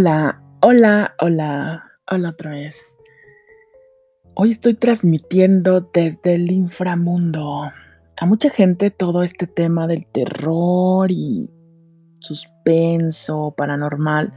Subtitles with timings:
[0.00, 2.96] Hola, hola, hola, hola otra vez.
[4.34, 7.70] Hoy estoy transmitiendo desde el inframundo.
[8.18, 11.50] A mucha gente todo este tema del terror y
[12.18, 14.32] suspenso, paranormal,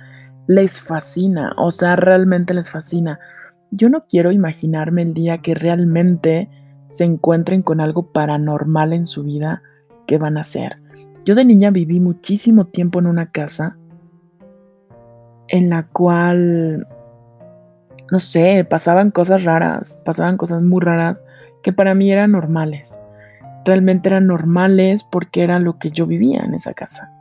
[0.49, 3.21] les fascina, o sea, realmente les fascina.
[3.71, 6.49] Yo no quiero imaginarme el día que realmente
[6.87, 9.63] se encuentren con algo paranormal en su vida,
[10.07, 10.81] ¿qué van a hacer?
[11.23, 13.77] Yo de niña viví muchísimo tiempo en una casa
[15.47, 16.87] en la cual,
[18.11, 21.23] no sé, pasaban cosas raras, pasaban cosas muy raras
[21.63, 22.99] que para mí eran normales.
[23.65, 27.11] Realmente eran normales porque era lo que yo vivía en esa casa.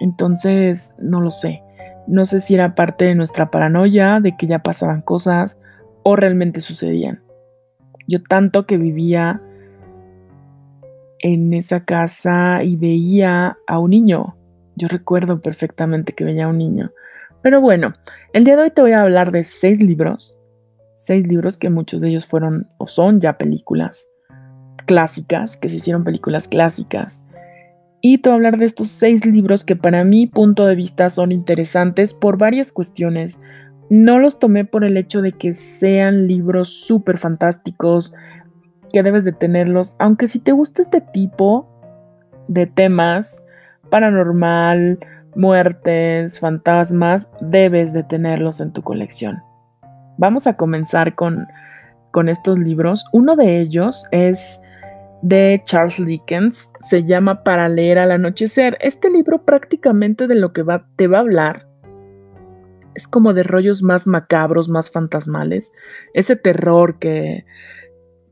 [0.00, 1.62] Entonces, no lo sé.
[2.06, 5.58] No sé si era parte de nuestra paranoia de que ya pasaban cosas
[6.02, 7.22] o realmente sucedían.
[8.08, 9.40] Yo tanto que vivía
[11.20, 14.36] en esa casa y veía a un niño.
[14.74, 16.90] Yo recuerdo perfectamente que veía a un niño.
[17.42, 17.94] Pero bueno,
[18.32, 20.38] el día de hoy te voy a hablar de seis libros,
[20.94, 24.08] seis libros que muchos de ellos fueron o son ya películas
[24.86, 27.26] clásicas, que se hicieron películas clásicas.
[28.00, 31.10] Y te voy a hablar de estos seis libros que para mi punto de vista
[31.10, 33.38] son interesantes por varias cuestiones.
[33.90, 38.12] No los tomé por el hecho de que sean libros súper fantásticos,
[38.92, 41.68] que debes de tenerlos, aunque si te gusta este tipo
[42.48, 43.44] de temas,
[43.90, 44.98] paranormal,
[45.34, 49.42] muertes, fantasmas, debes de tenerlos en tu colección.
[50.18, 51.46] Vamos a comenzar con,
[52.12, 53.04] con estos libros.
[53.12, 54.60] Uno de ellos es
[55.22, 58.76] de Charles Dickens, se llama Para leer al anochecer.
[58.80, 61.72] Este libro prácticamente de lo que va, te va a hablar
[62.94, 65.72] es como de rollos más macabros, más fantasmales.
[66.14, 67.44] Ese terror que,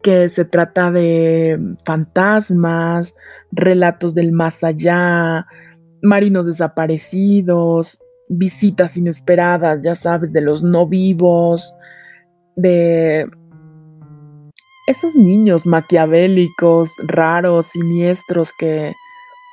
[0.02, 3.16] que se trata de fantasmas,
[3.52, 5.46] relatos del más allá,
[6.02, 11.74] marinos desaparecidos, visitas inesperadas, ya sabes, de los no vivos,
[12.56, 13.28] de
[14.86, 18.92] esos niños maquiavélicos, raros, siniestros que,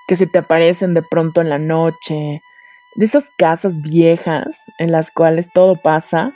[0.07, 2.41] que se te aparecen de pronto en la noche,
[2.95, 6.33] de esas casas viejas en las cuales todo pasa,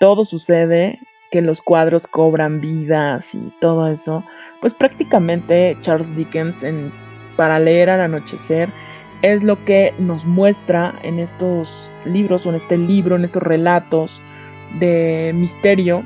[0.00, 0.98] todo sucede,
[1.30, 4.24] que los cuadros cobran vidas y todo eso,
[4.60, 6.90] pues prácticamente Charles Dickens en,
[7.36, 8.70] para leer al anochecer
[9.22, 14.20] es lo que nos muestra en estos libros o en este libro, en estos relatos
[14.78, 16.02] de misterio,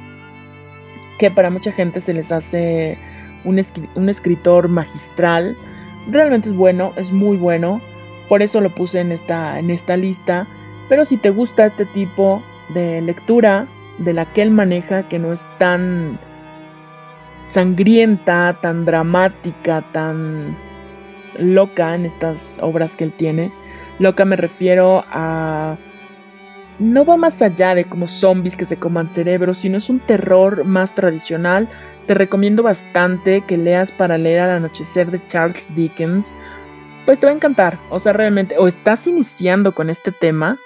[1.19, 2.99] que para mucha gente se les hace
[3.45, 3.59] un,
[4.09, 5.57] escritor magistral.
[6.11, 7.81] Realmente es bueno, es muy bueno.
[8.29, 10.47] Por eso lo puse en esta, en esta lista.
[10.89, 13.67] Pero si te gusta este tipo de lectura,
[13.99, 16.19] de la que él maneja, que no es tan
[17.51, 20.57] sangrienta, tan dramática, tan
[21.39, 23.53] loca en estas obras que él tiene.
[23.99, 25.77] Loca me refiero a...
[26.79, 30.65] No va más allá de como zombies que se coman cerebros, sino es un terror
[30.65, 31.69] más tradicional.
[32.07, 36.35] Te recomiendo bastante que leas para leer al anochecer de Charles Dickens.
[37.05, 37.79] Pues te va a encantar.
[37.91, 40.59] O sea, realmente, o estás iniciando con este tema,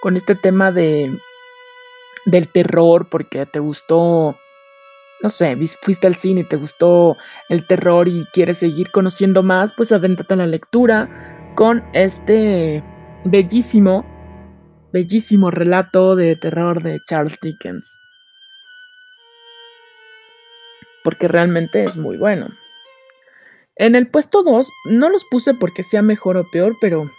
[0.00, 1.10] con este tema de
[2.24, 4.36] del terror porque te gustó
[5.22, 7.16] no sé, fuiste al cine y te gustó
[7.48, 12.82] el terror y quieres seguir conociendo más, pues adéntrate en la lectura con este
[13.24, 14.04] bellísimo,
[14.92, 17.98] bellísimo relato de terror de Charles Dickens.
[21.02, 22.48] Porque realmente es muy bueno.
[23.76, 27.10] En el puesto 2, no los puse porque sea mejor o peor, pero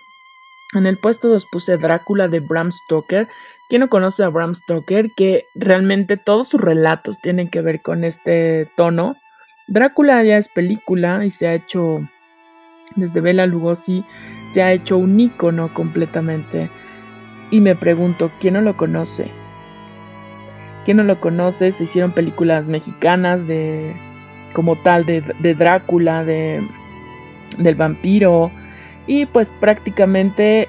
[0.76, 3.28] en el puesto 2 puse Drácula de Bram Stoker,
[3.70, 5.12] ¿Quién no conoce a Bram Stoker?
[5.16, 9.16] Que realmente todos sus relatos tienen que ver con este tono.
[9.68, 12.02] Drácula ya es película y se ha hecho,
[12.96, 14.04] desde Bela Lugosi,
[14.56, 16.68] se ha hecho un ícono completamente.
[17.52, 19.30] Y me pregunto, ¿quién no lo conoce?
[20.84, 21.72] ¿Quién no lo conoce?
[21.72, 23.94] Se hicieron películas mexicanas de,
[24.54, 26.68] como tal, de, de Drácula, de,
[27.60, 28.50] del vampiro.
[29.06, 30.68] Y pues prácticamente,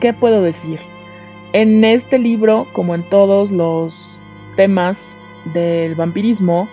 [0.00, 0.80] ¿qué puedo decir?
[1.56, 4.20] En este libro, como en todos los
[4.56, 5.16] temas
[5.54, 6.68] del vampirismo,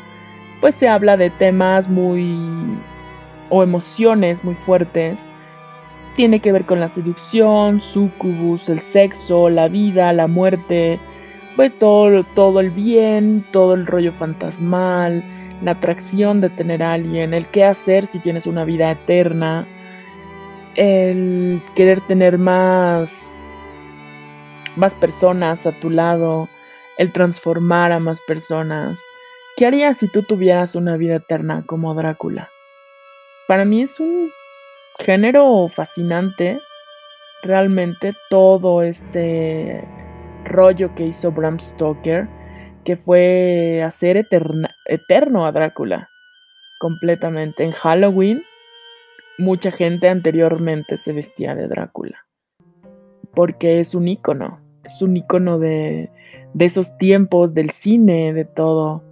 [0.60, 2.38] pues se habla de temas muy
[3.50, 5.26] o emociones muy fuertes.
[6.18, 11.00] Tiene que ver con la seducción, sucubus, el sexo, la vida, la muerte,
[11.56, 15.24] pues todo, todo el bien, todo el rollo fantasmal,
[15.62, 19.66] la atracción de tener a alguien, el qué hacer si tienes una vida eterna,
[20.76, 23.34] el querer tener más
[24.76, 26.50] más personas a tu lado,
[26.98, 29.02] el transformar a más personas.
[29.56, 32.50] ¿Qué harías si tú tuvieras una vida eterna como Drácula?
[33.48, 34.32] Para mí es un
[35.00, 36.60] género fascinante,
[37.44, 39.88] realmente todo este
[40.46, 42.28] rollo que hizo Bram Stoker,
[42.84, 46.10] que fue hacer eterno a Drácula
[46.80, 47.64] completamente.
[47.64, 48.44] En Halloween,
[49.38, 52.26] mucha gente anteriormente se vestía de Drácula,
[53.34, 56.10] porque es un icono, es un icono de,
[56.54, 59.04] de esos tiempos, del cine, de todo.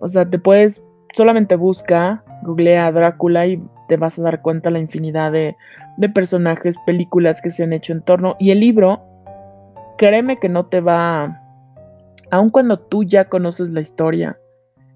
[0.00, 4.78] O sea, te puedes, solamente busca, googlea Drácula y te vas a dar cuenta la
[4.78, 5.56] infinidad de,
[5.96, 8.36] de personajes, películas que se han hecho en torno.
[8.38, 9.02] Y el libro,
[9.98, 11.42] créeme que no te va,
[12.30, 14.38] aun cuando tú ya conoces la historia,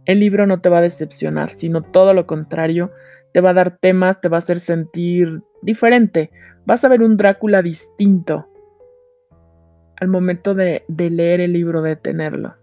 [0.07, 2.91] el libro no te va a decepcionar, sino todo lo contrario,
[3.33, 6.31] te va a dar temas, te va a hacer sentir diferente.
[6.67, 8.50] Vas a ver un Drácula distinto
[10.01, 12.55] al momento de, leer el libro, de tenerlo.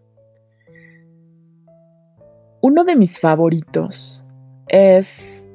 [2.61, 4.25] Uno de mis favoritos
[4.67, 5.49] es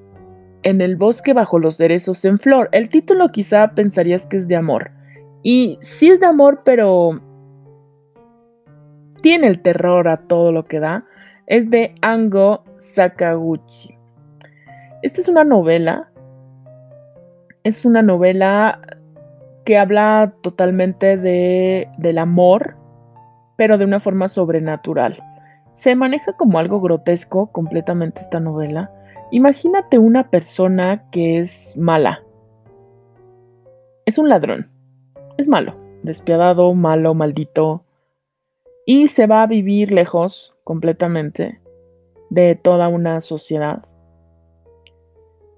[0.63, 2.69] En el bosque bajo los cerezos en flor.
[2.71, 4.93] El título quizá pensarías que es de amor.
[5.43, 7.21] Y sí es de amor, pero
[9.23, 11.05] tiene el terror a todo lo que da.
[11.49, 13.99] Es de Ango Sakaguchi.
[15.03, 16.13] Esta es una novela.
[17.65, 18.81] Es una novela
[19.65, 22.77] que habla totalmente de, del amor,
[23.57, 25.23] pero de una forma sobrenatural.
[25.73, 28.93] Se maneja como algo grotesco completamente esta novela.
[29.31, 32.23] Imagínate una persona que es mala.
[34.05, 34.71] Es un ladrón.
[35.39, 35.77] Es malo.
[36.03, 37.85] Despiadado, malo, maldito.
[38.85, 41.61] Y se va a vivir lejos completamente
[42.31, 43.85] de toda una sociedad.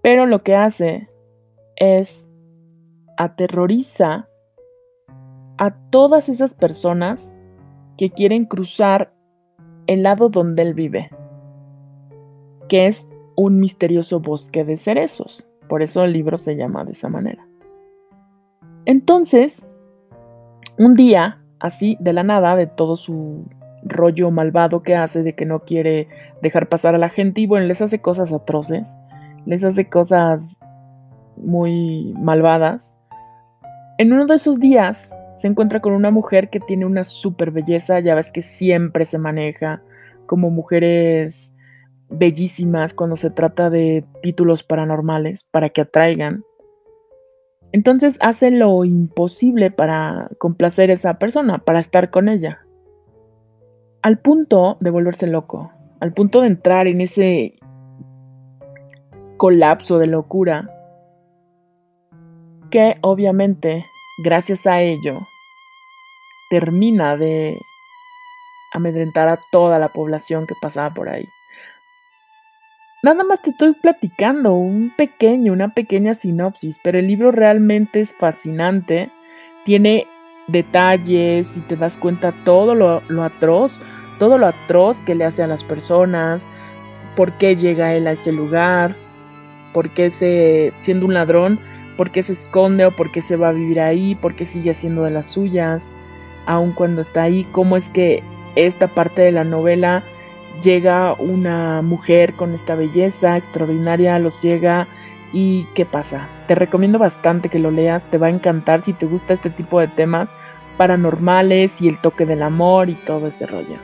[0.03, 1.09] Pero lo que hace
[1.77, 2.31] es
[3.17, 4.29] aterroriza
[5.59, 7.39] a todas esas personas
[7.97, 9.13] que quieren cruzar
[9.87, 11.11] el lado donde él vive,
[12.69, 15.49] que es un misterioso bosque de cerezos.
[15.69, 17.47] Por eso el libro se llama de esa manera.
[18.85, 19.71] Entonces,
[20.79, 23.47] un día, así de la nada, de todo su
[23.85, 26.09] rollo malvado que hace, de que no quiere
[26.43, 28.97] dejar pasar a la gente y bueno, les hace cosas atroces,
[29.47, 30.61] les hace cosas
[31.37, 32.99] muy malvadas.
[33.97, 38.01] En uno de esos días se encuentra con una mujer que tiene una super belleza,
[38.01, 39.83] ya ves que siempre se maneja
[40.27, 41.57] como mujeres
[42.09, 46.45] bellísimas cuando se trata de títulos paranormales para que atraigan.
[47.71, 52.61] Entonces hace lo imposible para complacer a esa persona, para estar con ella.
[54.03, 57.59] Al punto de volverse loco, al punto de entrar en ese
[59.37, 60.74] colapso de locura,
[62.75, 63.87] que obviamente
[64.19, 65.21] gracias a ello
[66.51, 67.57] termina de
[68.73, 71.29] amedrentar a toda la población que pasaba por ahí.
[73.05, 78.13] Nada más te estoy platicando un pequeño, una pequeña sinopsis, pero el libro realmente es
[78.13, 79.09] fascinante.
[79.65, 80.09] Tiene
[80.49, 83.81] detalles y te das cuenta todo lo, lo atroz,
[84.19, 86.45] todo lo atroz que le hace a las personas,
[87.15, 88.97] por qué llega él a ese lugar,
[89.73, 91.61] por qué se, siendo un ladrón,
[91.97, 94.71] por qué se esconde o por qué se va a vivir ahí, por qué sigue
[94.71, 95.89] haciendo de las suyas,
[96.47, 98.23] aun cuando está ahí, cómo es que
[98.57, 100.03] esta parte de la novela
[100.63, 104.87] llega una mujer con esta belleza extraordinaria, lo ciega
[105.33, 106.29] y qué pasa.
[106.47, 109.81] Te recomiendo bastante que lo leas, te va a encantar si te gusta este tipo
[109.81, 110.29] de temas
[110.77, 113.77] paranormales y el toque del amor y todo ese rollo.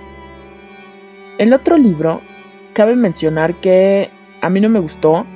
[1.39, 2.21] El otro libro,
[2.73, 5.27] cabe mencionar que a mí no me gustó,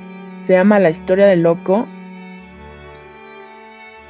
[0.43, 1.87] se llama La historia del loco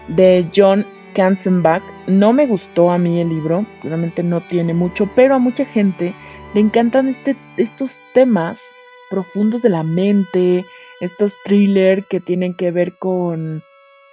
[0.08, 1.84] de John Katzenbach.
[2.08, 6.14] No me gustó a mí el libro, realmente no tiene mucho, pero a mucha gente
[6.54, 8.62] le encantan este, estos temas
[9.10, 10.66] profundos de la mente,
[11.02, 13.62] estos thrillers que tienen que ver con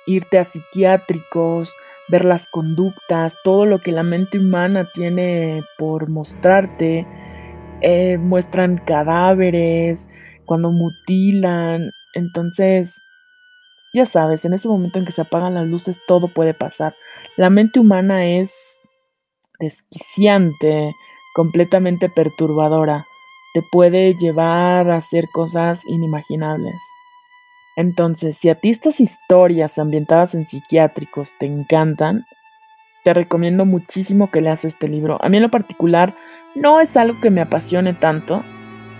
[0.06, 1.74] irte a psiquiátricos,
[2.08, 7.06] ver las conductas, todo lo que la mente humana tiene por mostrarte.
[7.80, 10.08] Eh, muestran cadáveres,
[10.44, 11.90] cuando mutilan.
[12.14, 13.02] Entonces,
[13.92, 16.94] ya sabes, en ese momento en que se apagan las luces todo puede pasar.
[17.36, 18.80] La mente humana es
[19.58, 20.94] desquiciante,
[21.34, 23.06] completamente perturbadora.
[23.54, 26.76] Te puede llevar a hacer cosas inimaginables.
[27.76, 32.24] Entonces, si a ti estas historias ambientadas en psiquiátricos te encantan,
[33.04, 35.18] te recomiendo muchísimo que leas este libro.
[35.22, 36.14] A mí en lo particular
[36.54, 38.42] no es algo que me apasione tanto,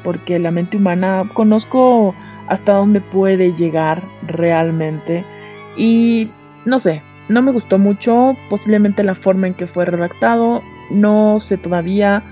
[0.03, 2.15] porque la mente humana conozco
[2.53, 5.25] hasta dónde puede llegar realmente.
[5.75, 6.29] Y
[6.67, 11.57] no sé, no me gustó mucho, posiblemente la forma en que fue redactado, no sé
[11.57, 12.23] todavía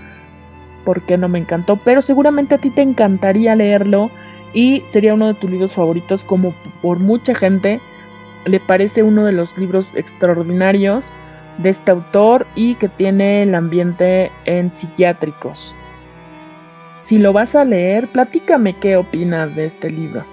[0.84, 4.10] por qué no me encantó, pero seguramente a ti te encantaría leerlo
[4.52, 7.80] y sería uno de tus libros favoritos como por mucha gente
[8.44, 11.14] le parece uno de los libros extraordinarios
[11.56, 15.74] de este autor y que tiene el ambiente en psiquiátricos.
[17.00, 20.24] Si lo vas a leer, platícame qué opinas de este libro.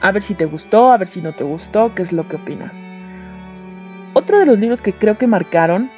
[0.00, 2.36] A ver si te gustó, a ver si no te gustó, qué es lo que
[2.36, 2.86] opinas.
[4.12, 5.90] Otro de los libros que creo que marcaron,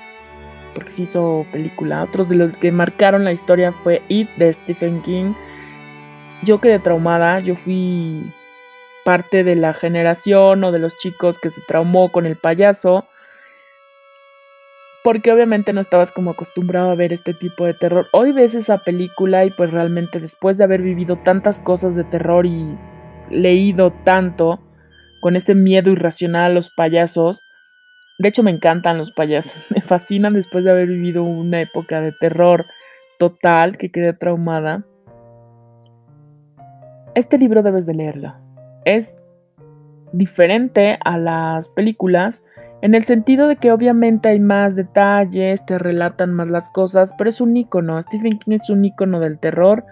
[0.75, 5.03] porque se hizo película, otros de los que marcaron la historia fue It de Stephen
[5.03, 5.35] King.
[6.45, 8.33] Yo quedé traumada, yo fui
[9.05, 13.05] parte de la generación o de los chicos que se traumó con el payaso.
[15.03, 18.07] Porque obviamente no estabas como acostumbrado a ver este tipo de terror.
[18.13, 22.45] Hoy ves esa película y pues realmente después de haber vivido tantas cosas de terror
[22.45, 22.77] y
[23.31, 24.61] leído tanto
[25.21, 27.43] con ese miedo irracional a los payasos,
[28.19, 32.13] de hecho me encantan los payasos, me fascinan después de haber vivido una época de
[32.13, 32.67] terror
[33.19, 34.85] total que quedé traumada.
[37.15, 38.35] Este libro debes de leerlo
[38.85, 39.17] es
[40.13, 42.45] diferente a las películas
[42.83, 47.29] en el sentido de que obviamente hay más detalles, te relatan más las cosas, pero
[47.29, 48.01] es un icono.
[48.03, 49.85] Stephen King es un icono del terror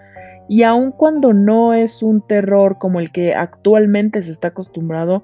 [0.47, 5.23] y aun cuando no es un terror como el que actualmente se está acostumbrado,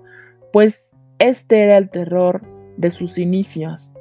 [0.54, 2.42] pues este era el terror
[2.78, 3.92] de sus inicios.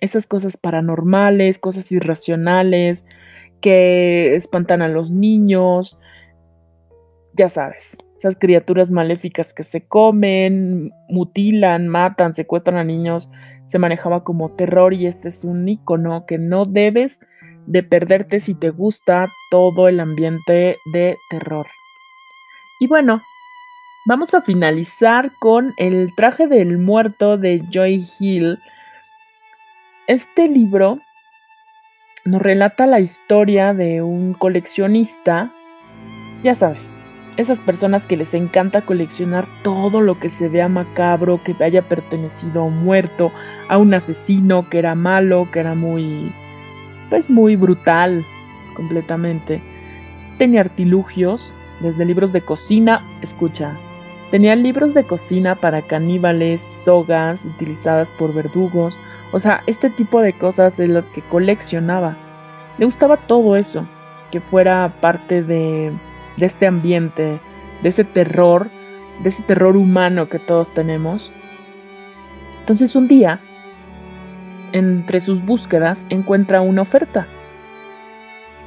[0.00, 3.06] Esas cosas paranormales, cosas irracionales
[3.60, 6.00] que espantan a los niños,
[7.34, 13.30] ya sabes, esas criaturas maléficas que se comen, mutilan, matan, secuestran a niños,
[13.66, 17.20] se manejaba como terror y este es un icono que no debes
[17.66, 21.66] de perderte si te gusta todo el ambiente de terror.
[22.80, 23.20] Y bueno,
[24.06, 28.58] vamos a finalizar con el traje del muerto de Joy Hill.
[30.06, 30.98] Este libro
[32.24, 35.52] nos relata la historia de un coleccionista,
[36.42, 36.93] ya sabes,
[37.36, 42.62] esas personas que les encanta coleccionar todo lo que se vea macabro, que haya pertenecido
[42.62, 43.32] a un muerto,
[43.68, 46.32] a un asesino que era malo, que era muy,
[47.10, 48.24] pues muy brutal
[48.74, 49.60] completamente.
[50.38, 53.72] Tenía artilugios, desde libros de cocina, escucha,
[54.30, 58.98] tenía libros de cocina para caníbales, sogas utilizadas por verdugos,
[59.32, 62.16] o sea, este tipo de cosas de las que coleccionaba.
[62.78, 63.84] Le gustaba todo eso,
[64.30, 65.92] que fuera parte de
[66.36, 67.38] de este ambiente,
[67.82, 68.70] de ese terror,
[69.22, 71.32] de ese terror humano que todos tenemos.
[72.60, 73.40] Entonces un día,
[74.72, 77.26] entre sus búsquedas, encuentra una oferta.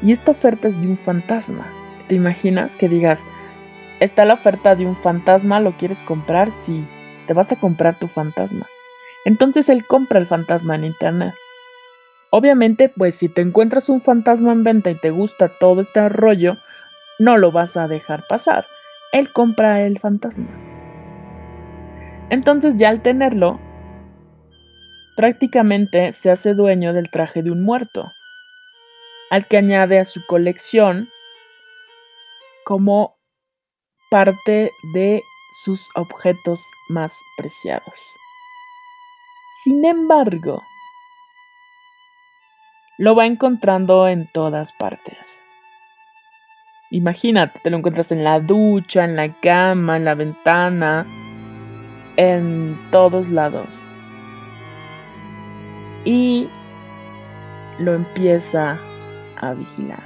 [0.01, 1.65] Y esta oferta es de un fantasma.
[2.07, 3.25] ¿Te imaginas que digas,
[3.99, 6.51] está la oferta de un fantasma, ¿lo quieres comprar?
[6.51, 6.85] Sí,
[7.25, 8.67] te vas a comprar tu fantasma.
[9.25, 11.33] Entonces él compra el fantasma en internet.
[12.29, 16.57] Obviamente, pues si te encuentras un fantasma en venta y te gusta todo este rollo,
[17.19, 18.65] no lo vas a dejar pasar.
[19.11, 20.47] Él compra el fantasma.
[22.29, 23.59] Entonces ya al tenerlo,
[25.15, 28.05] prácticamente se hace dueño del traje de un muerto,
[29.29, 31.09] al que añade a su colección
[32.65, 33.17] como
[34.11, 35.21] parte de
[35.63, 36.59] sus objetos
[36.89, 38.15] más preciados.
[39.63, 40.61] Sin embargo,
[42.97, 45.43] lo va encontrando en todas partes.
[46.89, 51.05] Imagínate, te lo encuentras en la ducha, en la cama, en la ventana,
[52.15, 53.83] en todos lados.
[56.05, 56.47] Y
[57.79, 58.77] lo empieza
[59.35, 59.99] a vigilar.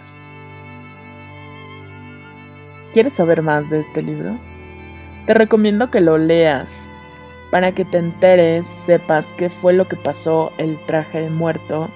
[2.93, 4.37] ¿Quieres saber más de este libro?
[5.27, 6.89] Te recomiendo que lo leas
[7.51, 11.89] para que te enteres, sepas qué fue lo que pasó el traje de muerto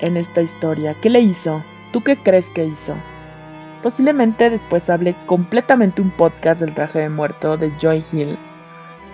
[0.00, 0.94] en esta historia.
[1.02, 1.62] ¿Qué le hizo?
[1.92, 2.94] ¿Tú qué crees que hizo?
[3.84, 8.38] Posiblemente después hable completamente un podcast del traje de muerto de Joy Hill,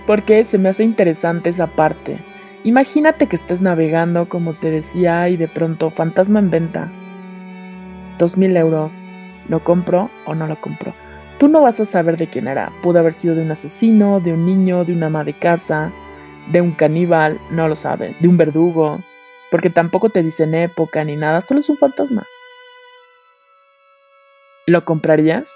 [0.07, 2.19] porque se me hace interesante esa parte.
[2.63, 6.89] Imagínate que estés navegando, como te decía, y de pronto fantasma en venta.
[8.17, 9.01] Dos mil euros.
[9.49, 10.95] ¿Lo compro o no lo compro?
[11.39, 12.71] Tú no vas a saber de quién era.
[12.81, 15.91] Pudo haber sido de un asesino, de un niño, de una ama de casa,
[16.53, 19.01] de un caníbal, no lo sabe, de un verdugo.
[19.51, 22.25] Porque tampoco te dicen época ni nada, solo es un fantasma.
[24.67, 25.49] ¿Lo comprarías?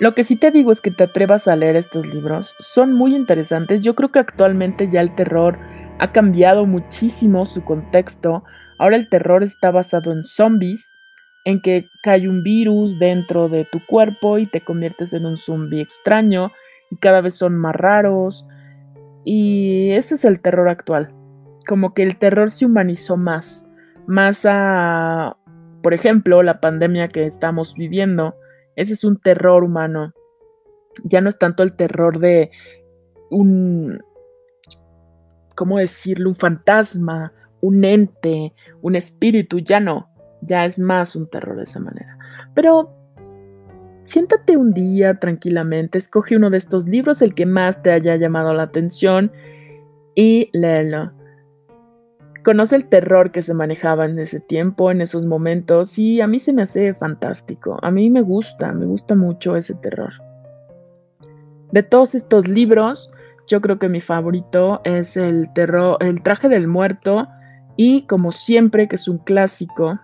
[0.00, 2.56] Lo que sí te digo es que te atrevas a leer estos libros.
[2.58, 3.82] Son muy interesantes.
[3.82, 5.58] Yo creo que actualmente ya el terror
[6.00, 8.42] ha cambiado muchísimo su contexto.
[8.78, 10.88] Ahora el terror está basado en zombies,
[11.44, 15.80] en que cae un virus dentro de tu cuerpo y te conviertes en un zombie
[15.80, 16.50] extraño
[16.90, 18.48] y cada vez son más raros.
[19.24, 21.14] Y ese es el terror actual.
[21.68, 23.70] Como que el terror se humanizó más,
[24.08, 25.36] más a
[25.82, 28.36] por ejemplo, la pandemia que estamos viviendo,
[28.76, 30.12] ese es un terror humano.
[31.04, 32.50] Ya no es tanto el terror de
[33.30, 33.98] un,
[35.56, 36.30] ¿cómo decirlo?
[36.30, 40.08] Un fantasma, un ente, un espíritu, ya no,
[40.42, 42.18] ya es más un terror de esa manera.
[42.54, 42.94] Pero
[44.04, 48.52] siéntate un día tranquilamente, escoge uno de estos libros, el que más te haya llamado
[48.52, 49.32] la atención,
[50.14, 51.12] y léelo.
[52.44, 56.40] Conoce el terror que se manejaba en ese tiempo, en esos momentos, y a mí
[56.40, 57.78] se me hace fantástico.
[57.82, 60.12] A mí me gusta, me gusta mucho ese terror.
[61.70, 63.12] De todos estos libros,
[63.46, 67.28] yo creo que mi favorito es el terror, el traje del muerto,
[67.76, 70.00] y como siempre, que es un clásico,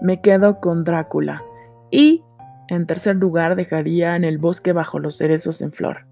[0.00, 1.42] me quedo con Drácula.
[1.90, 2.22] Y
[2.68, 6.06] en tercer lugar dejaría en el bosque bajo los cerezos en flor.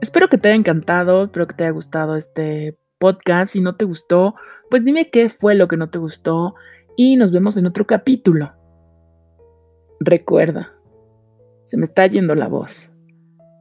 [0.00, 3.52] Espero que te haya encantado, espero que te haya gustado este podcast.
[3.52, 4.36] Si no te gustó,
[4.70, 6.54] pues dime qué fue lo que no te gustó
[6.96, 8.52] y nos vemos en otro capítulo.
[9.98, 10.72] Recuerda,
[11.64, 12.92] se me está yendo la voz.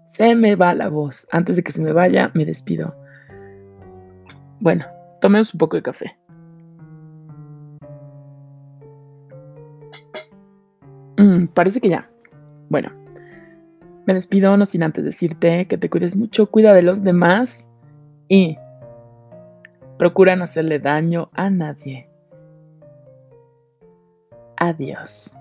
[0.06, 1.28] Se me va la voz.
[1.32, 2.96] Antes de que se me vaya, me despido.
[4.60, 4.86] Bueno,
[5.22, 6.18] tomemos un poco de café.
[11.18, 12.12] Mm, parece que ya.
[12.70, 12.92] Bueno,
[14.06, 17.68] me despido no sin antes decirte que te cuides mucho, cuida de los demás
[18.28, 18.58] y
[20.02, 22.10] Procura no hacerle daño a nadie.
[24.58, 25.38] Adiós.